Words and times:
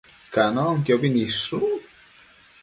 Canonquiobi 0.33 1.07
nidshun 1.11 1.63